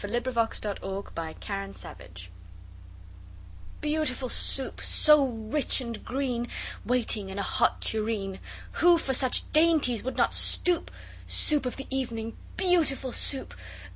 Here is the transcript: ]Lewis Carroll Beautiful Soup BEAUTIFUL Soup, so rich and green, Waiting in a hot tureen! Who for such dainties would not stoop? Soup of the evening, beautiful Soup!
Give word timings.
]Lewis 0.03 0.35
Carroll 0.59 1.03
Beautiful 1.11 1.75
Soup 1.75 2.31
BEAUTIFUL 3.81 4.29
Soup, 4.29 4.81
so 4.83 5.23
rich 5.27 5.79
and 5.79 6.03
green, 6.03 6.47
Waiting 6.83 7.29
in 7.29 7.37
a 7.37 7.43
hot 7.43 7.81
tureen! 7.83 8.39
Who 8.81 8.97
for 8.97 9.13
such 9.13 9.43
dainties 9.51 10.01
would 10.03 10.17
not 10.17 10.33
stoop? 10.33 10.89
Soup 11.27 11.67
of 11.67 11.75
the 11.75 11.85
evening, 11.91 12.35
beautiful 12.57 13.11
Soup! 13.11 13.53